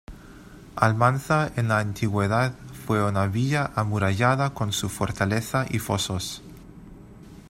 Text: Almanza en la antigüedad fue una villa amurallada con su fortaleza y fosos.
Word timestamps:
Almanza 0.77 1.51
en 1.57 1.67
la 1.67 1.77
antigüedad 1.77 2.55
fue 2.87 3.07
una 3.07 3.27
villa 3.27 3.69
amurallada 3.75 4.51
con 4.51 4.73
su 4.73 4.89
fortaleza 4.89 5.67
y 5.69 5.77
fosos. 5.77 6.41